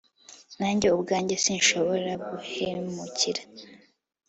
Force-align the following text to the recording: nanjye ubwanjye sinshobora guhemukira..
nanjye 0.57 0.85
ubwanjye 0.95 1.35
sinshobora 1.43 2.11
guhemukira.. 2.27 3.41